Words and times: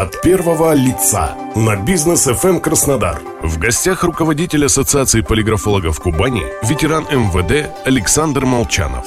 от 0.00 0.22
первого 0.22 0.72
лица 0.72 1.36
на 1.54 1.76
бизнес 1.76 2.26
FM 2.26 2.60
Краснодар. 2.60 3.20
В 3.42 3.58
гостях 3.58 4.02
руководитель 4.02 4.64
Ассоциации 4.64 5.20
полиграфологов 5.20 6.00
Кубани, 6.00 6.42
ветеран 6.66 7.04
МВД 7.04 7.68
Александр 7.84 8.46
Молчанов. 8.46 9.06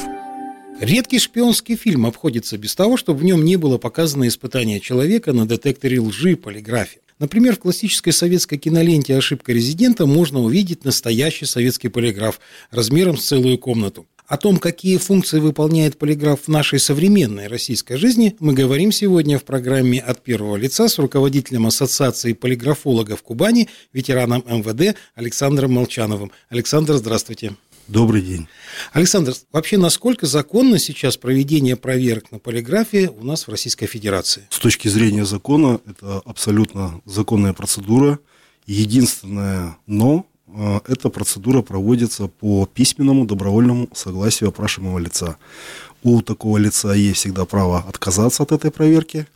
Редкий 0.80 1.18
шпионский 1.18 1.78
фильм 1.78 2.06
обходится 2.06 2.60
без 2.60 2.76
того, 2.76 2.96
чтобы 2.98 3.22
в 3.22 3.24
нем 3.24 3.44
не 3.44 3.56
было 3.56 3.80
показано 3.80 4.28
испытание 4.28 4.80
человека 4.80 5.34
на 5.34 5.48
детекторе 5.48 6.00
лжи 6.00 6.36
полиграфе. 6.36 7.00
Например, 7.18 7.56
в 7.56 7.60
классической 7.60 8.14
советской 8.14 8.58
киноленте 8.58 9.18
«Ошибка 9.18 9.52
резидента» 9.52 10.06
можно 10.06 10.42
увидеть 10.42 10.86
настоящий 10.86 11.46
советский 11.46 11.88
полиграф 11.90 12.40
размером 12.70 13.18
с 13.18 13.26
целую 13.26 13.58
комнату. 13.58 14.06
О 14.34 14.38
том, 14.38 14.58
какие 14.58 14.98
функции 14.98 15.38
выполняет 15.38 16.00
полиграф 16.00 16.46
в 16.46 16.48
нашей 16.48 16.80
современной 16.80 17.46
российской 17.46 17.98
жизни, 17.98 18.36
мы 18.40 18.54
говорим 18.56 18.92
сегодня 18.92 19.38
в 19.38 19.44
программе 19.44 20.00
«От 20.00 20.24
первого 20.24 20.56
лица» 20.56 20.90
с 20.90 20.98
руководителем 20.98 21.68
Ассоциации 21.68 22.34
полиграфологов 22.34 23.22
Кубани, 23.22 23.70
ветераном 23.94 24.44
МВД 24.48 24.98
Александром 25.14 25.74
Молчановым. 25.74 26.32
Александр, 26.50 26.96
здравствуйте. 26.96 27.54
Добрый 27.88 28.24
день. 28.24 28.48
Александр, 28.92 29.36
вообще 29.52 29.78
насколько 29.78 30.26
законно 30.26 30.80
сейчас 30.80 31.16
проведение 31.16 31.76
проверок 31.76 32.32
на 32.32 32.40
полиграфе 32.40 33.12
у 33.16 33.24
нас 33.24 33.46
в 33.46 33.52
Российской 33.52 33.86
Федерации? 33.86 34.48
С 34.50 34.58
точки 34.58 34.88
зрения 34.88 35.26
закона, 35.26 35.80
это 35.86 36.24
абсолютно 36.26 37.02
законная 37.06 37.54
процедура. 37.54 38.18
Единственное 38.66 39.78
«но» 39.86 40.26
эта 40.88 41.10
процедура 41.10 41.62
проводится 41.62 42.28
по 42.28 42.66
письменному 42.66 43.26
добровольному 43.26 43.90
согласию 43.94 44.50
опрашиваемого 44.50 45.00
лица. 45.00 45.38
У 46.04 46.22
такого 46.22 46.58
лица 46.58 46.94
есть 46.94 47.20
всегда 47.20 47.46
право 47.46 47.80
отказаться 47.80 48.44
от 48.44 48.52
этой 48.52 48.72
проверки, 48.72 49.28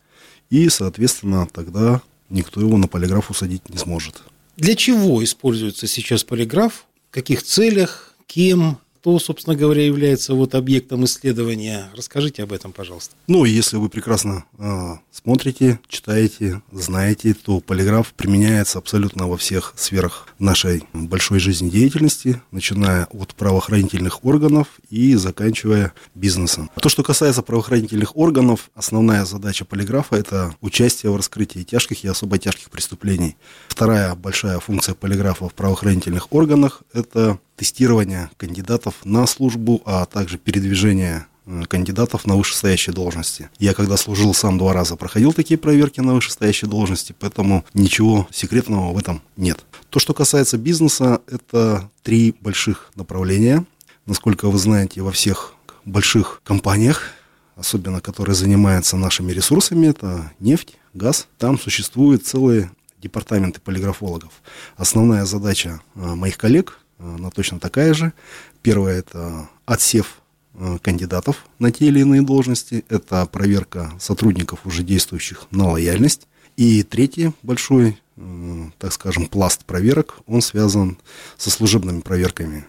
и, 0.49 0.70
соответственно, 0.70 1.48
тогда 1.52 2.02
никто 2.30 2.62
его 2.62 2.77
на 2.77 2.88
полиграф 2.88 3.30
усадить 3.31 3.70
не 3.70 3.77
сможет. 3.77 4.21
Для 4.57 4.76
чего 4.76 5.23
используется 5.23 5.87
сейчас 5.87 6.24
полиграф? 6.24 6.85
В 7.09 7.13
каких 7.13 7.43
целях? 7.43 8.07
кем, 8.27 8.77
кто, 9.08 9.20
собственно 9.20 9.55
говоря, 9.55 9.86
является 9.86 10.34
вот 10.34 10.54
объектом 10.54 11.05
исследования. 11.05 11.90
Расскажите 11.96 12.44
об 12.44 12.52
этом, 12.52 12.74
пожалуйста. 12.74 13.16
Ну, 13.27 13.46
если 13.46 13.77
вы 13.77 13.88
прекрасно 13.88 14.44
э, 14.58 14.96
смотрите, 15.12 15.80
читаете, 15.88 16.62
знаете, 16.74 17.34
то 17.34 17.62
полиграф 17.62 18.14
применяется 18.14 18.80
абсолютно 18.80 19.30
во 19.30 19.38
всех 19.38 19.74
сферах 19.77 20.27
нашей 20.40 20.84
большой 20.91 21.40
жизнедеятельности, 21.40 22.41
начиная 22.52 23.05
от 23.05 23.34
правоохранительных 23.34 24.26
органов 24.26 24.68
и 24.90 25.16
заканчивая 25.16 25.94
бизнесом. 26.14 26.70
То, 26.77 26.90
что 26.90 27.02
касается 27.02 27.44
правоохранительных 27.44 28.18
органов, 28.18 28.70
основная 28.76 29.24
задача 29.24 29.64
полиграфа– 29.64 30.16
это 30.18 30.54
участие 30.60 31.14
в 31.14 31.16
раскрытии 31.16 31.64
тяжких 31.64 32.04
и 32.04 32.10
особо 32.10 32.40
тяжких 32.40 32.70
преступлений. 32.71 33.38
Вторая 33.70 34.16
большая 34.16 34.60
функция 34.60 34.96
полиграфа 34.96 35.48
в 35.48 35.54
правоохранительных 35.54 36.34
органах– 36.34 36.82
это 36.94 37.40
тестирование 37.58 38.30
кандидатов 38.38 38.96
на 39.04 39.26
службу, 39.27 39.82
а 39.86 40.05
также 40.05 40.38
передвижение 40.38 41.26
э, 41.46 41.64
кандидатов 41.68 42.26
на 42.26 42.36
вышестоящие 42.36 42.94
должности. 42.94 43.49
Я 43.60 43.74
когда 43.74 43.98
служил 43.98 44.34
сам 44.34 44.58
два 44.58 44.74
раза, 44.74 44.96
проходил 44.96 45.34
такие 45.34 45.58
проверки 45.58 45.99
на 45.99 46.14
вышестоящие 46.14 46.70
должности, 46.70 47.16
поэтому 47.20 47.66
ничего 47.74 48.27
секретного 48.32 48.94
в 48.94 48.98
этом 48.98 49.22
нет. 49.36 49.66
То, 49.90 49.99
что 49.99 50.14
касается 50.14 50.58
бизнеса, 50.58 51.20
это 51.27 51.90
три 52.04 52.36
больших 52.40 52.91
направления. 52.96 53.66
Насколько 54.05 54.49
вы 54.49 54.60
знаете, 54.60 55.02
во 55.02 55.12
всех 55.12 55.55
больших 55.84 56.42
компаниях, 56.44 57.10
особенно 57.55 58.02
которые 58.02 58.36
занимаются 58.36 58.98
нашими 58.98 59.32
ресурсами, 59.32 59.88
это 59.88 60.32
нефть, 60.40 60.76
газ, 60.94 61.27
там 61.40 61.60
существуют 61.60 62.26
целые 62.26 62.70
департаменты 63.02 63.60
полиграфологов. 63.62 64.31
Основная 64.75 65.25
задача 65.25 65.81
э, 65.96 66.00
моих 66.00 66.38
коллег 66.38 66.80
она 67.00 67.29
точно 67.29 67.59
такая 67.59 67.94
же. 67.94 68.13
Первое– 68.62 69.00
это 69.00 69.50
отсев 69.66 70.22
э, 70.53 70.78
кандидатов 70.81 71.46
на 71.59 71.72
те 71.72 71.88
или 71.88 72.00
иные 72.00 72.22
должности. 72.22 72.84
Это 72.90 73.25
проверка 73.25 73.94
сотрудников, 74.00 74.66
уже 74.66 74.84
действующих 74.84 75.47
на 75.52 75.72
лояльность. 75.72 76.28
И 76.56 76.84
третий 76.84 77.31
большой, 77.44 78.00
э, 78.18 78.69
так 78.80 78.94
скажем, 78.94 79.28
пласт 79.28 79.66
проверок, 79.66 80.19
он 80.25 80.41
связан 80.41 80.97
со 81.38 81.50
служебными 81.50 82.02
проверками. 82.02 82.66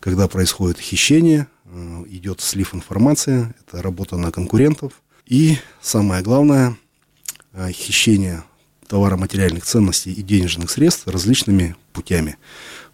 Когда 0.00 0.28
происходит 0.28 0.78
хищение, 0.78 1.48
э, 1.64 2.04
идет 2.08 2.40
слив 2.40 2.74
информации, 2.74 3.52
это 3.66 3.82
работа 3.82 4.16
на 4.16 4.30
конкурентов. 4.30 4.92
И 5.26 5.58
самое 5.80 6.22
главное, 6.22 6.76
хищение 7.70 8.44
товаро-материальных 8.92 9.64
ценностей 9.64 10.12
и 10.12 10.22
денежных 10.22 10.70
средств 10.70 11.06
различными 11.06 11.76
путями. 11.94 12.36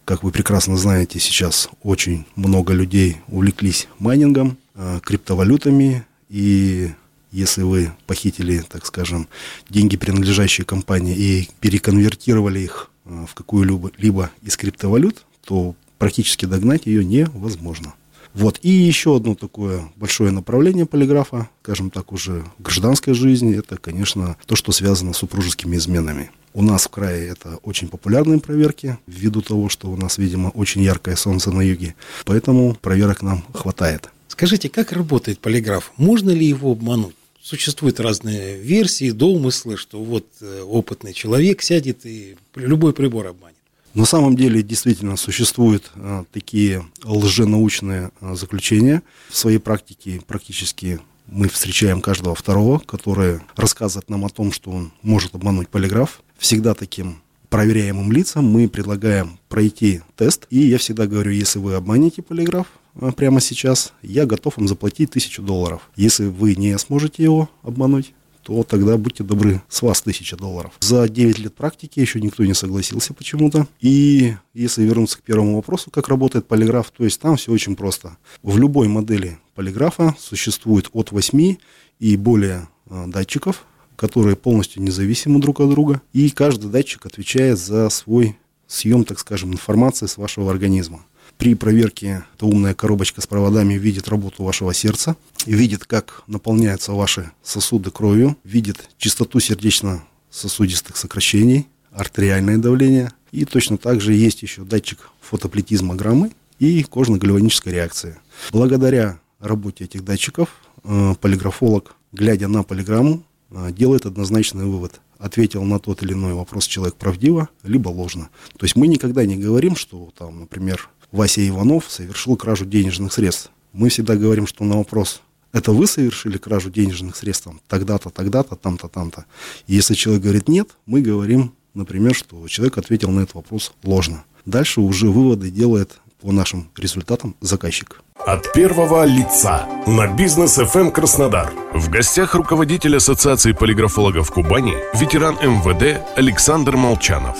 Как 0.09 0.23
вы 0.23 0.31
прекрасно 0.31 0.79
знаете, 0.79 1.21
сейчас 1.21 1.69
очень 1.83 2.25
много 2.35 2.73
людей 2.73 3.19
увлеклись 3.29 3.89
майнингом, 3.99 4.57
э, 4.75 5.01
криптовалютами, 5.05 6.07
и 6.31 6.93
если 7.31 7.61
вы 7.61 7.93
похитили, 8.07 8.65
так 8.67 8.87
скажем, 8.87 9.29
деньги, 9.69 9.99
принадлежащие 9.99 10.65
компании, 10.65 11.15
и 11.15 11.51
переконвертировали 11.61 12.61
их 12.61 12.91
э, 13.05 13.27
в 13.29 13.35
какую-либо 13.35 14.31
из 14.41 14.57
криптовалют, 14.57 15.27
то 15.45 15.75
практически 15.99 16.47
догнать 16.47 16.87
ее 16.87 17.05
невозможно. 17.05 17.93
Вот. 18.33 18.59
И 18.63 18.71
еще 18.71 19.15
одно 19.15 19.35
такое 19.35 19.91
большое 19.97 20.31
направление 20.31 20.87
полиграфа, 20.87 21.51
скажем 21.63 21.91
так, 21.91 22.13
уже 22.13 22.47
в 22.59 22.63
гражданской 22.63 23.13
жизни, 23.13 23.59
это, 23.59 23.77
конечно, 23.77 24.39
то, 24.47 24.57
что 24.57 24.73
связано 24.73 25.13
с 25.13 25.19
супружескими 25.19 25.77
изменами. 25.77 26.31
У 26.55 26.63
нас 26.63 26.85
в 26.85 26.89
крае 26.89 27.29
это 27.29 27.57
очень 27.63 27.89
популярные 27.89 28.41
проверки, 28.41 28.99
ввиду 29.07 29.43
того, 29.43 29.69
что 29.69 29.89
у 29.91 29.97
нас, 29.97 30.19
видимо, 30.19 30.49
очень 30.49 30.83
яркое 30.83 31.17
солнце 31.17 31.51
на 31.51 31.61
юге. 31.61 31.95
Поэтому 32.25 32.75
проверок 32.75 33.23
нам 33.23 33.45
хватает. 33.53 34.11
Скажите, 34.29 34.69
как 34.69 34.93
работает 34.93 35.41
полиграф? 35.41 35.93
Можно 35.97 36.31
ли 36.31 36.47
его 36.47 36.73
обмануть? 36.73 37.15
Существуют 37.43 37.99
разные 38.01 38.59
версии, 38.59 39.11
домыслы, 39.11 39.77
что 39.77 40.03
вот 40.03 40.27
э, 40.41 40.63
опытный 40.63 41.15
человек 41.15 41.63
сядет 41.63 42.05
и 42.05 42.37
любой 42.55 42.93
прибор 42.93 43.29
обманет. 43.29 43.57
На 43.95 44.05
самом 44.05 44.37
деле 44.37 44.63
действительно 44.63 45.17
существуют 45.17 45.91
а, 45.95 46.25
такие 46.31 46.85
лженаучные 47.03 48.11
а, 48.21 48.35
заключения. 48.37 49.03
В 49.29 49.37
своей 49.37 49.59
практике 49.59 50.21
практически 50.27 51.01
мы 51.27 51.49
встречаем 51.49 52.01
каждого 52.01 52.35
второго, 52.35 52.79
который 52.79 53.41
рассказывает 53.57 54.09
нам 54.09 54.25
о 54.25 54.29
том, 54.29 54.53
что 54.53 54.71
он 54.71 54.93
может 55.03 55.35
обмануть 55.35 55.69
полиграф. 55.69 56.23
Всегда 56.39 56.75
таким 56.75 57.21
проверяемым 57.51 58.13
лицам 58.13 58.45
мы 58.45 58.69
предлагаем 58.69 59.39
пройти 59.49 60.03
тест. 60.17 60.47
И 60.51 60.61
я 60.61 60.79
всегда 60.79 61.07
говорю, 61.07 61.33
если 61.33 61.59
вы 61.59 61.75
обманете 61.75 62.23
полиграф 62.23 62.69
а, 62.95 63.13
прямо 63.13 63.41
сейчас, 63.41 63.93
я 64.03 64.25
готов 64.25 64.57
вам 64.57 64.69
заплатить 64.69 65.11
тысячу 65.11 65.43
долларов. 65.43 65.83
Если 65.97 66.27
вы 66.27 66.55
не 66.55 66.79
сможете 66.79 67.25
его 67.25 67.51
обмануть, 67.63 68.15
то 68.43 68.63
тогда 68.63 68.97
будьте 68.97 69.25
добры, 69.25 69.63
с 69.69 69.83
вас 69.83 70.01
тысяча 70.01 70.37
долларов. 70.37 70.73
За 70.81 71.09
9 71.09 71.39
лет 71.39 71.55
практики 71.55 72.01
еще 72.01 72.21
никто 72.21 72.45
не 72.45 72.55
согласился 72.55 73.13
почему-то. 73.13 73.67
И 73.81 74.37
если 74.55 74.85
вернуться 74.85 75.19
к 75.19 75.23
первому 75.23 75.57
вопросу, 75.57 75.91
как 75.91 76.09
работает 76.09 76.47
полиграф, 76.47 76.91
то 76.91 77.05
есть 77.05 77.21
там 77.21 77.37
все 77.37 77.53
очень 77.53 77.77
просто. 77.77 78.17
В 78.43 78.57
любой 78.57 78.89
модели 78.89 79.39
полиграфа 79.55 80.15
существует 80.19 80.89
от 80.93 81.13
8 81.13 81.57
и 81.99 82.17
более 82.17 82.69
а, 82.89 83.07
датчиков, 83.07 83.67
которые 83.99 84.37
полностью 84.37 84.81
независимы 84.81 85.41
друг 85.41 85.61
от 85.61 85.71
друга. 85.71 86.01
И 86.13 86.31
каждый 86.31 86.71
датчик 86.71 87.05
отвечает 87.05 87.59
за 87.59 87.89
свой 87.91 88.39
съем, 88.69 89.05
так 89.05 89.19
скажем, 89.19 89.53
информации 89.53 90.07
с 90.07 90.17
вашего 90.17 90.53
организма. 90.53 91.05
При 91.37 91.55
проверке 91.55 92.25
эта 92.35 92.47
умная 92.47 92.75
коробочка 92.75 93.21
с 93.21 93.27
проводами 93.27 93.75
видит 93.75 94.09
работу 94.09 94.45
вашего 94.45 94.73
сердца, 94.73 95.17
видит, 95.47 95.85
как 95.85 96.23
наполняются 96.29 96.93
ваши 96.93 97.33
сосуды 97.43 97.91
кровью, 97.91 98.37
видит 98.45 98.89
частоту 98.99 99.41
сердечно-сосудистых 99.41 100.97
сокращений, 100.97 101.67
артериальное 101.91 102.57
давление. 102.57 103.11
И 103.33 103.45
точно 103.45 103.79
так 103.79 104.01
же 104.01 104.15
есть 104.15 104.43
еще 104.43 104.63
датчик 104.63 105.11
фотоплетизмограммы 105.23 106.31
и 106.61 106.85
кожно-гальванической 106.85 107.73
реакции. 107.73 108.17
Благодаря 108.53 109.19
работе 109.41 109.85
этих 109.85 110.05
датчиков 110.05 110.51
э, 110.85 111.15
полиграфолог, 111.21 111.97
глядя 112.13 112.49
на 112.49 112.63
полиграмму, 112.63 113.25
делает 113.51 114.07
однозначный 114.07 114.65
вывод. 114.65 115.01
Ответил 115.19 115.65
на 115.65 115.79
тот 115.79 116.03
или 116.03 116.13
иной 116.13 116.35
вопрос 116.35 116.67
человек 116.67 116.95
правдиво, 116.95 117.49
либо 117.63 117.89
ложно. 117.89 118.31
То 118.57 118.65
есть 118.65 118.77
мы 118.77 118.87
никогда 118.87 119.25
не 119.25 119.37
говорим, 119.37 119.75
что 119.75 120.11
там, 120.17 120.41
например, 120.41 120.89
Вася 121.11 121.47
Иванов 121.47 121.91
совершил 121.91 122.37
кражу 122.37 122.67
денежных 122.67 123.13
средств. 123.13 123.51
Мы 123.73 123.89
всегда 123.89 124.17
говорим, 124.17 124.47
что 124.47 124.65
на 124.65 124.77
вопрос 124.77 125.23
это 125.53 125.73
вы 125.73 125.87
совершили 125.87 126.37
кражу 126.37 126.71
денежных 126.71 127.17
средств 127.17 127.49
тогда-то, 127.69 128.11
тогда-то, 128.11 128.55
там-то, 128.57 128.89
там-то. 128.89 129.25
Если 129.67 129.95
человек 129.95 130.23
говорит 130.23 130.49
нет, 130.49 130.71
мы 130.87 131.01
говорим, 131.01 131.55
например, 131.75 132.15
что 132.15 132.47
человек 132.49 132.79
ответил 132.79 133.11
на 133.11 133.21
этот 133.21 133.35
вопрос 133.35 133.73
ложно. 133.83 134.25
Дальше 134.45 134.81
уже 134.81 135.09
выводы 135.09 135.51
делает 135.51 135.99
по 136.21 136.33
нашим 136.33 136.71
результатам 136.77 137.37
заказчик. 137.41 138.03
От 138.17 138.53
первого 138.53 139.05
лица 139.05 139.69
на 139.87 140.09
бизнес 140.15 140.59
FM 140.59 140.91
Краснодар. 140.91 141.53
В 141.73 141.89
гостях 141.89 142.35
руководитель 142.35 142.97
Ассоциации 142.97 143.53
полиграфологов 143.53 144.31
Кубани, 144.31 144.75
ветеран 144.99 145.37
МВД 145.37 146.03
Александр 146.17 146.77
Молчанов. 146.77 147.39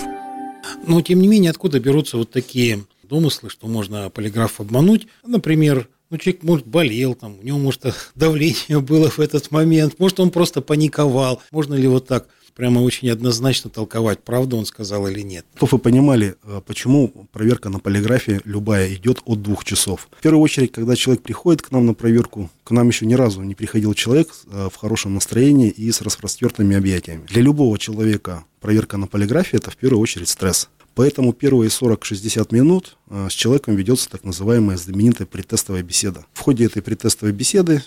Но, 0.85 1.01
тем 1.01 1.21
не 1.21 1.27
менее, 1.27 1.51
откуда 1.51 1.79
берутся 1.79 2.17
вот 2.17 2.31
такие 2.31 2.85
домыслы, 3.03 3.49
что 3.49 3.67
можно 3.67 4.09
полиграф 4.09 4.59
обмануть? 4.61 5.07
Например, 5.25 5.87
ну, 6.09 6.17
человек, 6.17 6.43
может, 6.43 6.65
болел, 6.65 7.13
там, 7.13 7.37
у 7.39 7.43
него, 7.43 7.57
может, 7.57 7.83
давление 8.15 8.79
было 8.79 9.09
в 9.09 9.19
этот 9.19 9.51
момент, 9.51 9.99
может, 9.99 10.19
он 10.19 10.31
просто 10.31 10.61
паниковал. 10.61 11.41
Можно 11.51 11.75
ли 11.75 11.87
вот 11.87 12.07
так 12.07 12.27
прямо 12.59 12.81
очень 12.81 13.09
однозначно 13.09 13.69
толковать, 13.69 14.19
правду 14.19 14.57
он 14.57 14.65
сказал 14.65 15.07
или 15.07 15.21
нет? 15.21 15.45
Чтобы 15.55 15.69
вы 15.71 15.79
понимали, 15.79 16.35
э, 16.43 16.59
почему 16.67 17.07
проверка 17.31 17.69
на 17.69 17.79
полиграфе 17.79 18.41
любая 18.43 18.93
идет 18.93 19.21
от 19.23 19.41
двух 19.41 19.63
часов. 19.63 20.09
В 20.11 20.21
первую 20.21 20.41
очередь, 20.41 20.73
когда 20.73 20.97
человек 20.97 21.23
приходит 21.23 21.61
к 21.61 21.71
нам 21.71 21.85
на 21.85 21.93
проверку, 21.93 22.49
к 22.65 22.71
нам 22.71 22.89
еще 22.89 23.05
ни 23.05 23.13
разу 23.13 23.43
не 23.43 23.55
приходил 23.55 23.93
человек 23.93 24.35
э, 24.51 24.67
в 24.69 24.75
хорошем 24.75 25.13
настроении 25.13 25.69
и 25.69 25.89
с 25.89 26.01
распростертыми 26.01 26.75
объятиями. 26.75 27.25
Для 27.27 27.41
любого 27.41 27.79
человека 27.79 28.43
проверка 28.59 28.97
на 28.97 29.07
полиграфе– 29.07 29.55
это 29.59 29.71
в 29.71 29.77
первую 29.77 30.01
очередь 30.01 30.27
стресс. 30.27 30.67
Поэтому 30.95 31.31
первые 31.31 31.69
40-60 31.69 32.53
минут 32.53 32.97
э, 33.09 33.29
с 33.29 33.33
человеком 33.33 33.77
ведется 33.77 34.09
так 34.09 34.25
называемая 34.25 34.75
знаменитая 34.75 35.25
предтестовая 35.27 35.81
беседа. 35.81 36.25
В 36.33 36.41
ходе 36.41 36.65
этой 36.65 36.81
предтестовой 36.81 37.31
беседы 37.31 37.83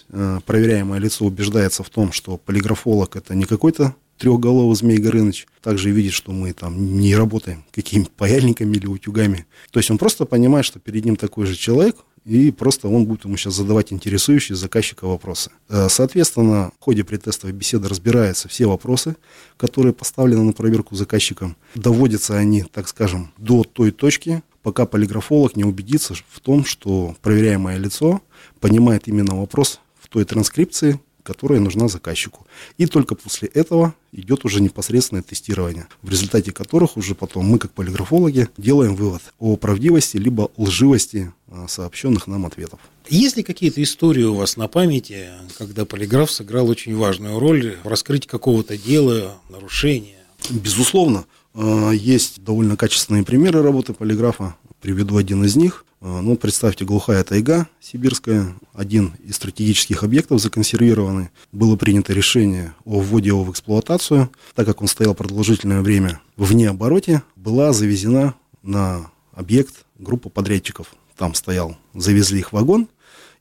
проверяемое 0.47 0.99
лицо 0.99 1.27
убеждается 1.27 1.83
в 1.83 1.91
том, 1.91 2.11
что 2.11 2.39
полиграфолог 2.39 3.17
это 3.17 3.35
не 3.35 3.45
какой-то 3.45 3.95
трехголовый 4.23 4.77
Змей 4.77 4.99
Горыныч. 4.99 5.49
Также 5.61 5.91
видит, 5.91 6.13
что 6.13 6.31
мы 6.31 6.53
там 6.53 7.01
не 7.01 7.17
работаем 7.17 7.65
какими-то 7.73 8.11
паяльниками 8.17 8.77
или 8.77 8.87
утюгами. 8.87 9.47
То 9.73 9.81
есть 9.81 9.91
он 9.91 9.99
просто 9.99 10.27
понимает, 10.27 10.65
что 10.65 10.79
перед 10.79 11.05
ним 11.05 11.17
такой 11.17 11.47
же 11.47 11.57
человек, 11.57 11.97
и 12.25 12.53
просто 12.53 12.87
он 12.87 13.05
будет 13.05 13.25
ему 13.25 13.37
сейчас 13.37 13.55
задавать 13.55 13.93
интересующие 13.93 14.55
заказчика 14.55 15.09
вопросы. 15.09 15.51
Э, 15.69 15.89
соответственно, 15.91 16.71
в 16.79 16.85
ходе 16.85 17.03
предтестовой 17.03 17.53
беседы 17.53 17.89
разбираются 17.89 18.47
все 18.47 18.67
вопросы, 18.67 19.17
которые 19.57 19.93
поставлены 19.93 20.45
на 20.45 20.53
проверку 20.53 20.95
заказчиком. 20.95 21.57
Доводятся 21.75 22.39
они, 22.39 22.63
так 22.63 22.87
скажем, 22.87 23.33
до 23.39 23.65
той 23.65 23.91
точки, 23.91 24.45
пока 24.63 24.87
полиграфолог 24.87 25.57
не 25.57 25.65
убедится 25.65 26.15
в 26.15 26.39
том, 26.39 26.65
что 26.65 27.17
проверяемое 27.23 27.77
лицо 27.77 28.23
понимает 28.61 29.09
именно 29.09 29.35
вопрос 29.35 29.81
в 29.99 30.07
той 30.07 30.25
транскрипции, 30.25 31.01
которая 31.23 31.61
нужна 31.61 31.89
заказчику. 31.89 32.47
И 32.79 32.87
только 32.87 33.15
после 33.15 33.49
этого 33.49 33.95
идет 34.13 34.45
уже 34.45 34.61
непосредственное 34.61 35.23
тестирование, 35.23 35.89
в 36.03 36.11
результате 36.11 36.53
которых 36.53 36.97
уже 36.97 37.15
потом 37.15 37.47
мы, 37.47 37.59
как 37.59 37.73
полиграфологи, 37.73 38.49
делаем 38.57 38.95
вывод 38.95 39.23
о 39.39 39.57
правдивости 39.57 40.17
либо 40.17 40.51
лживости 40.57 41.33
а, 41.49 41.67
сообщенных 41.69 42.27
нам 42.27 42.47
ответов. 42.47 42.81
Есть 43.09 43.37
ли 43.37 43.43
какие-то 43.43 43.83
истории 43.83 44.23
у 44.23 44.35
вас 44.35 44.57
на 44.57 44.69
памяти, 44.69 45.29
когда 45.59 45.85
полиграф 45.85 46.31
сыграл 46.31 46.69
очень 46.69 46.97
важную 46.97 47.39
роль 47.39 47.77
в 47.83 47.89
раскрытии 47.89 48.29
какого-то 48.29 48.77
дела, 48.77 49.39
нарушения? 49.49 50.19
Безусловно. 50.51 51.25
А, 51.55 51.91
есть 51.91 52.43
довольно 52.43 52.77
качественные 52.77 53.25
примеры 53.25 53.63
работы 53.63 53.93
полиграфа. 53.93 54.57
Приведу 54.83 55.17
один 55.17 55.43
из 55.45 55.57
них– 55.57 55.87
а, 56.05 56.21
ну, 56.21 56.37
представьте, 56.37 56.85
глухая 56.85 57.23
тайга 57.23 57.69
сибирская, 57.81 58.57
один 58.75 59.15
из 59.25 59.37
стратегических 59.37 60.03
объектов 60.03 60.41
законсервированный. 60.41 61.29
Было 61.53 61.77
принято 61.77 62.13
решение 62.13 62.75
о 62.85 62.99
вводе 62.99 63.29
его 63.29 63.45
в 63.45 63.53
эксплуатацию, 63.53 64.29
так 64.57 64.67
как 64.67 64.83
он 64.83 64.89
стоял 64.89 65.15
продолжительное 65.15 65.81
время 65.81 66.21
вне 66.37 66.69
обороте, 66.69 67.23
была 67.37 67.73
завезена 67.73 68.35
на 68.65 69.13
объект 69.33 69.85
группа 69.97 70.29
подрядчиков. 70.29 70.89
Там 71.17 71.35
стоял, 71.35 71.77
завезли 71.95 72.41
их 72.41 72.53
вагон, 72.53 72.89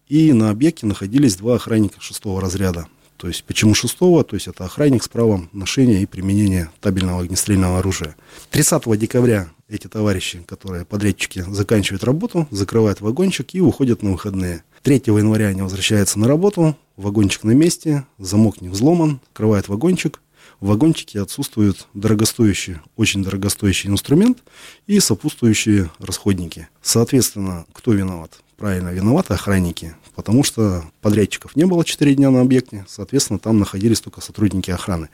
и 0.07 0.31
на 0.31 0.51
объекте 0.51 0.85
находились 0.85 1.37
два 1.37 1.55
охранника 1.55 1.99
шестого 1.99 2.41
разряда. 2.41 2.85
То 3.17 3.27
есть 3.27 3.43
почему 3.43 3.73
шестого? 3.73 4.23
То 4.23 4.35
есть 4.35 4.47
это 4.47 4.65
охранник 4.65 5.01
с 5.01 5.07
правом 5.07 5.49
ношения 5.51 6.03
и 6.03 6.05
применения 6.05 6.71
табельного 6.79 7.21
огнестрельного 7.21 7.79
оружия. 7.79 8.15
30 8.51 8.99
декабря 8.99 9.49
эти 9.71 9.87
товарищи, 9.87 10.43
которые 10.45 10.85
подрядчики, 10.85 11.45
заканчивают 11.47 12.03
работу, 12.03 12.47
закрывают 12.51 13.01
вагончик 13.01 13.55
и 13.55 13.61
уходят 13.61 14.03
на 14.03 14.11
выходные. 14.11 14.63
3 14.83 15.03
января 15.07 15.47
они 15.47 15.61
возвращаются 15.61 16.19
на 16.19 16.27
работу, 16.27 16.75
вагончик 16.97 17.43
на 17.43 17.51
месте, 17.51 18.05
замок 18.17 18.61
не 18.61 18.69
взломан, 18.69 19.21
открывают 19.29 19.67
вагончик. 19.67 20.21
В 20.59 20.67
вагончике 20.67 21.21
отсутствует 21.21 21.87
дорогостоящий, 21.93 22.77
очень 22.95 23.23
дорогостоящий 23.23 23.89
инструмент 23.89 24.39
и 24.85 24.99
сопутствующие 24.99 25.89
расходники. 25.97 26.67
Соответственно, 26.83 27.65
кто 27.73 27.93
виноват? 27.93 28.41
Правильно, 28.57 28.89
виноваты 28.89 29.33
охранники, 29.33 29.95
потому 30.13 30.43
что 30.43 30.83
подрядчиков 31.01 31.55
не 31.55 31.65
было 31.65 31.83
4 31.83 32.13
дня 32.13 32.29
на 32.29 32.41
объекте, 32.41 32.85
соответственно, 32.87 33.39
там 33.39 33.57
находились 33.57 34.01
только 34.01 34.21
сотрудники 34.21 34.69
охраны. 34.69 35.09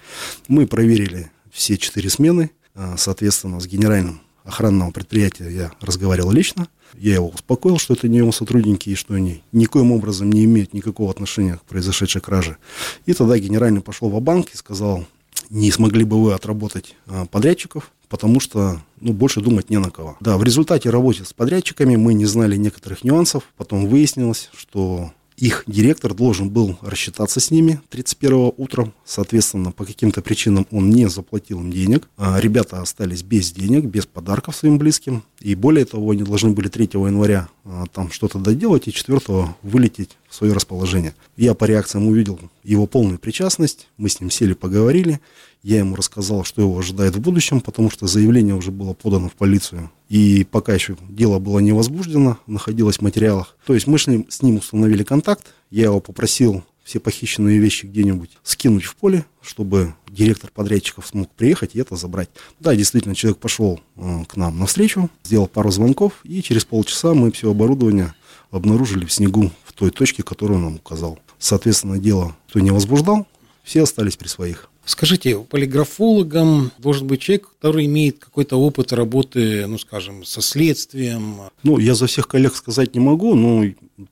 Мы 0.50 0.68
проверили 0.68 1.32
все 1.52 1.78
4 1.78 2.10
смены, 2.10 2.52
а, 2.76 2.98
соответственно, 2.98 3.62
с 3.62 3.68
генеральным 3.68 4.22
охранного 4.48 4.92
предприятия 4.92 5.50
я 5.50 5.72
разговаривал 5.82 6.32
лично. 6.32 6.68
Я 6.96 7.16
его 7.16 7.28
успокоил, 7.28 7.78
что 7.78 7.94
это 7.94 8.08
не 8.08 8.18
его 8.18 8.32
сотрудники 8.32 8.90
и 8.90 8.96
что 8.96 9.14
они 9.14 9.44
никоим 9.52 9.92
образом 9.92 10.32
не 10.32 10.46
имеют 10.46 10.74
никакого 10.74 11.12
отношения 11.12 11.58
к 11.58 11.64
произошедшей 11.64 12.22
краже. 12.22 12.58
И 13.06 13.14
тогда 13.14 13.38
генеральный 13.38 13.82
пошел 13.82 14.10
в 14.10 14.20
банк 14.22 14.50
и 14.54 14.58
сказал, 14.58 15.06
не 15.50 15.72
смогли 15.72 16.04
бы 16.04 16.22
вы 16.24 16.34
отработать 16.34 16.96
а, 17.08 17.26
подрядчиков, 17.26 17.92
потому 18.10 18.40
что 18.40 18.82
ну, 19.02 19.14
больше 19.14 19.42
думать 19.42 19.70
не 19.70 19.78
на 19.78 19.92
кого. 19.92 20.18
Да, 20.20 20.38
в 20.38 20.44
результате 20.44 20.90
работы 20.90 21.26
с 21.26 21.34
подрядчиками 21.34 21.96
мы 21.96 22.14
не 22.14 22.26
знали 22.26 22.56
некоторых 22.56 23.04
нюансов, 23.04 23.44
потом 23.58 23.88
выяснилось, 23.88 24.50
что 24.56 25.12
их 25.38 25.64
директор 25.68 26.16
должен 26.16 26.50
был 26.50 26.78
рассчитаться 26.82 27.40
с 27.40 27.52
ними 27.52 27.80
31 27.90 28.54
утром. 28.58 28.94
Соответственно, 29.06 29.72
по 29.72 29.86
каким-то 29.86 30.22
причинам 30.22 30.66
он 30.72 30.90
не 30.90 31.08
заплатил 31.08 31.60
им 31.60 31.72
денег. 31.72 32.10
А 32.18 32.40
ребята 32.40 32.82
остались 32.82 33.22
без 33.22 33.52
денег, 33.52 33.86
без 33.86 34.08
подарков 34.08 34.56
своим 34.56 34.80
близким. 34.80 35.24
И 35.40 35.54
более 35.56 35.86
того, 35.86 36.12
они 36.12 36.24
должны 36.24 36.52
были 36.52 36.68
3 36.68 36.90
января 36.94 37.50
а, 37.64 37.86
там 37.94 38.12
что-то 38.12 38.40
доделать 38.40 38.88
и 38.88 38.94
4 38.94 39.20
вылететь 39.62 40.18
в 40.28 40.36
свое 40.36 40.54
расположение. 40.54 41.14
Я 41.36 41.54
по 41.54 41.66
реакциям 41.66 42.08
увидел 42.08 42.40
его 42.64 42.88
полную 42.88 43.20
причастность. 43.20 43.88
Мы 43.98 44.10
с 44.10 44.20
ним 44.20 44.32
сели, 44.32 44.54
поговорили. 44.54 45.20
Я 45.64 45.80
ему 45.80 45.96
рассказал, 45.96 46.44
что 46.44 46.62
его 46.62 46.80
ожидает 46.80 47.16
в 47.16 47.20
будущем, 47.20 47.62
потому 47.62 47.92
что 47.92 48.08
заявление 48.08 48.56
уже 48.56 48.72
было 48.72 48.94
подано 48.94 49.30
в 49.30 49.34
полицию. 49.34 49.92
И 50.10 50.46
пока 50.50 50.74
еще 50.74 50.98
дело 51.10 51.40
было 51.40 51.60
не 51.60 51.72
возбуждено, 51.72 52.38
находилось 52.48 52.98
в 52.98 53.02
материалах. 53.02 53.56
То 53.66 53.74
есть 53.74 53.86
мы 53.86 54.00
с 54.00 54.08
ним, 54.08 54.26
с 54.30 54.42
ним 54.42 54.58
установили 54.58 55.04
контакт. 55.04 55.54
Я 55.70 55.86
его 55.86 56.00
попросил 56.00 56.64
все 56.88 57.02
похищенные 57.02 57.60
вещи 57.60 57.86
где-нибудь 57.86 58.38
скинуть 58.44 58.86
в 58.86 58.96
поле, 58.96 59.26
чтобы 59.42 59.94
директор 60.10 60.50
подрядчиков 60.50 61.06
смог 61.06 61.30
приехать 61.30 61.76
и 61.76 61.80
это 61.80 61.98
забрать. 61.98 62.30
Да, 62.62 62.74
действительно, 62.78 63.14
человек 63.14 63.40
пошел 63.40 63.82
э, 63.98 64.24
к 64.26 64.38
нам 64.38 64.58
навстречу, 64.58 65.10
сделал 65.26 65.48
пару 65.48 65.70
звонков, 65.70 66.14
и 66.24 66.42
через 66.42 66.64
полчаса 66.64 67.14
мы 67.14 67.34
все 67.34 67.52
оборудование 67.52 68.14
обнаружили 68.52 69.04
в 69.04 69.12
снегу 69.12 69.52
в 69.66 69.74
той 69.74 69.92
точке, 69.92 70.24
которую 70.24 70.60
он 70.60 70.64
нам 70.64 70.76
указал. 70.76 71.20
Соответственно, 71.38 72.00
дело 72.00 72.38
кто 72.48 72.62
не 72.62 72.72
возбуждал, 72.72 73.28
все 73.64 73.84
остались 73.84 74.16
при 74.16 74.30
своих. 74.30 74.70
Скажите, 74.86 75.38
полиграфологом 75.40 76.72
должен 76.78 77.06
быть 77.06 77.20
человек, 77.20 77.50
который 77.60 77.86
имеет 77.86 78.20
какой-то 78.20 78.58
опыт 78.58 78.94
работы, 78.94 79.66
ну, 79.68 79.78
скажем, 79.78 80.24
со 80.24 80.42
следствием? 80.42 81.38
Ну, 81.64 81.80
я 81.80 81.96
за 81.96 82.08
всех 82.08 82.28
коллег 82.28 82.56
сказать 82.56 82.94
не 82.94 83.00
могу, 83.00 83.36
но 83.36 83.66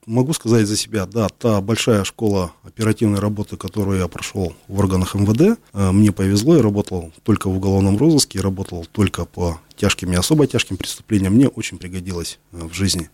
могу 0.06 0.32
сказать 0.32 0.66
за 0.66 0.76
себя. 0.76 1.06
Да, 1.06 1.28
та 1.28 1.60
большая 1.60 2.04
школа 2.04 2.52
оперативной 2.64 3.20
работы, 3.20 3.56
которую 3.56 4.00
я 4.00 4.08
прошел 4.08 4.54
в 4.68 4.78
органах 4.78 5.14
МВД, 5.14 5.58
э, 5.72 5.90
мне 5.92 6.12
повезло, 6.12 6.56
я 6.56 6.62
работал 6.62 7.12
только 7.22 7.48
в 7.48 7.56
уголовном 7.56 7.96
розыске, 7.96 8.40
работал 8.40 8.86
только 8.90 9.24
по 9.24 9.60
тяжким 9.76 10.12
и 10.12 10.16
особо 10.16 10.46
тяжким 10.46 10.76
преступлениям, 10.76 11.34
мне 11.34 11.48
очень 11.48 11.78
пригодилось 11.78 12.38
э, 12.52 12.64
в 12.64 12.74
жизни. 12.74 13.10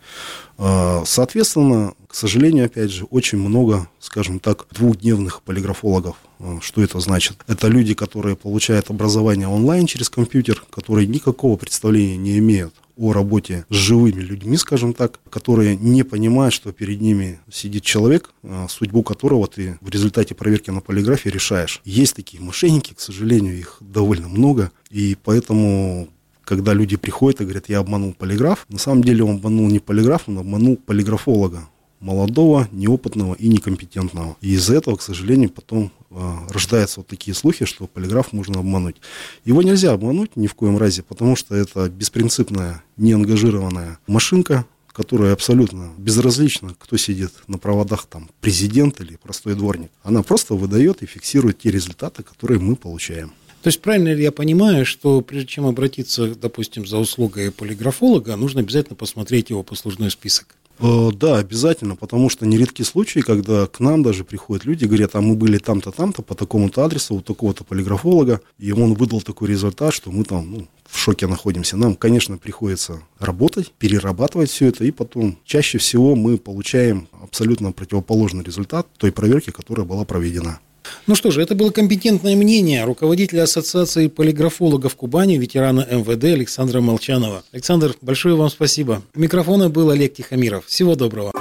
Э, 0.58 1.02
соответственно, 1.04 1.94
к 2.08 2.14
сожалению, 2.14 2.66
опять 2.66 2.90
же, 2.90 3.04
очень 3.04 3.38
много, 3.38 3.88
скажем 3.98 4.38
так, 4.38 4.66
двухдневных 4.70 5.42
полиграфологов. 5.42 6.16
Что 6.60 6.82
это 6.82 6.98
значит? 6.98 7.38
Это 7.46 7.68
люди, 7.68 7.94
которые 7.94 8.34
получают 8.34 8.90
образование 8.90 9.46
онлайн 9.46 9.86
через 9.86 10.10
компьютер, 10.10 10.21
которые 10.70 11.06
никакого 11.06 11.56
представления 11.56 12.16
не 12.16 12.38
имеют 12.38 12.74
о 12.96 13.12
работе 13.12 13.64
с 13.70 13.74
живыми 13.74 14.20
людьми, 14.20 14.56
скажем 14.56 14.92
так, 14.92 15.18
которые 15.30 15.76
не 15.76 16.02
понимают, 16.02 16.54
что 16.54 16.72
перед 16.72 17.00
ними 17.00 17.40
сидит 17.50 17.84
человек, 17.84 18.34
а, 18.42 18.66
судьбу 18.68 19.02
которого 19.02 19.48
ты 19.48 19.78
в 19.80 19.88
результате 19.88 20.34
проверки 20.34 20.70
на 20.70 20.80
полиграфе 20.80 21.30
решаешь. 21.30 21.80
Есть 21.84 22.16
такие 22.16 22.42
мошенники, 22.42 22.94
к 22.94 23.00
сожалению, 23.00 23.58
их 23.58 23.78
довольно 23.80 24.28
много, 24.28 24.70
и 24.90 25.16
поэтому 25.22 26.08
когда 26.44 26.74
люди 26.74 26.96
приходят 26.96 27.40
и 27.40 27.44
говорят, 27.44 27.68
я 27.68 27.78
обманул 27.78 28.12
полиграф, 28.12 28.66
на 28.68 28.78
самом 28.78 29.02
деле 29.02 29.24
он 29.24 29.36
обманул 29.36 29.68
не 29.68 29.78
полиграф, 29.78 30.28
он 30.28 30.38
обманул 30.38 30.76
полиграфолога 30.76 31.68
молодого, 32.02 32.68
неопытного 32.72 33.34
и 33.34 33.48
некомпетентного. 33.48 34.36
И 34.40 34.54
из-за 34.54 34.76
этого, 34.76 34.96
к 34.96 35.02
сожалению, 35.02 35.50
потом 35.50 35.84
э, 35.84 36.01
рождаются 36.48 37.00
вот 37.00 37.06
такие 37.06 37.34
слухи, 37.34 37.64
что 37.64 37.86
полиграф 37.86 38.32
можно 38.32 38.60
обмануть. 38.60 38.96
Его 39.44 39.62
нельзя 39.62 39.92
обмануть 39.92 40.36
ни 40.36 40.46
в 40.46 40.54
коем 40.54 40.78
разе, 40.78 41.02
потому 41.02 41.36
что 41.36 41.54
это 41.54 41.88
беспринципная, 41.88 42.82
неангажированная 42.96 43.98
машинка, 44.06 44.66
которая 44.92 45.32
абсолютно 45.32 45.90
безразлична, 45.96 46.74
кто 46.78 46.96
сидит 46.96 47.32
на 47.46 47.58
проводах, 47.58 48.06
там, 48.06 48.28
президент 48.40 49.00
или 49.00 49.16
простой 49.16 49.54
дворник. 49.54 49.90
Она 50.02 50.22
просто 50.22 50.54
выдает 50.54 51.02
и 51.02 51.06
фиксирует 51.06 51.60
те 51.60 51.70
результаты, 51.70 52.22
которые 52.22 52.60
мы 52.60 52.76
получаем. 52.76 53.32
То 53.62 53.68
есть 53.68 53.80
правильно 53.80 54.12
ли 54.12 54.22
я 54.22 54.32
понимаю, 54.32 54.84
что 54.84 55.20
прежде 55.20 55.46
чем 55.46 55.66
обратиться, 55.66 56.34
допустим, 56.34 56.84
за 56.84 56.98
услугой 56.98 57.52
полиграфолога, 57.52 58.34
нужно 58.36 58.60
обязательно 58.60 58.96
посмотреть 58.96 59.50
его 59.50 59.62
послужной 59.62 60.10
список? 60.10 60.56
Э, 60.82 61.10
да, 61.12 61.38
обязательно, 61.38 61.94
потому 61.94 62.28
что 62.28 62.44
нередки 62.44 62.82
случаи, 62.82 63.20
когда 63.20 63.66
к 63.66 63.78
нам 63.78 64.02
даже 64.02 64.24
приходят 64.24 64.64
люди, 64.64 64.84
говорят, 64.84 65.14
а 65.14 65.20
мы 65.20 65.36
были 65.36 65.58
там-то, 65.58 65.92
там-то, 65.92 66.22
по 66.22 66.34
такому-то 66.34 66.84
адресу, 66.84 67.14
у 67.14 67.20
такого-то 67.20 67.62
полиграфолога, 67.62 68.40
и 68.58 68.72
он 68.72 68.94
выдал 68.94 69.22
такой 69.22 69.48
результат, 69.48 69.94
что 69.94 70.10
мы 70.10 70.24
там 70.24 70.50
ну, 70.50 70.68
в 70.88 70.98
шоке 70.98 71.28
находимся. 71.28 71.76
Нам, 71.76 71.94
конечно, 71.94 72.36
приходится 72.36 73.00
работать, 73.20 73.72
перерабатывать 73.78 74.50
все 74.50 74.66
это, 74.66 74.84
и 74.84 74.90
потом 74.90 75.38
чаще 75.44 75.78
всего 75.78 76.16
мы 76.16 76.36
получаем 76.36 77.06
абсолютно 77.22 77.70
противоположный 77.70 78.42
результат 78.42 78.88
той 78.98 79.12
проверки, 79.12 79.50
которая 79.50 79.86
была 79.86 80.04
проведена. 80.04 80.58
Ну 81.06 81.14
что 81.14 81.30
же, 81.30 81.42
это 81.42 81.54
было 81.54 81.70
компетентное 81.70 82.36
мнение 82.36 82.84
руководителя 82.84 83.42
Ассоциации 83.42 84.08
полиграфологов 84.08 84.96
Кубани, 84.96 85.36
ветерана 85.36 85.86
МВД 85.90 86.24
Александра 86.24 86.80
Молчанова. 86.80 87.42
Александр, 87.52 87.94
большое 88.00 88.34
вам 88.34 88.50
спасибо. 88.50 89.02
У 89.14 89.20
микрофона 89.20 89.68
был 89.68 89.90
Олег 89.90 90.14
Тихомиров. 90.14 90.66
Всего 90.66 90.94
доброго. 90.94 91.32